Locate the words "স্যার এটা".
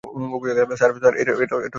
0.79-1.33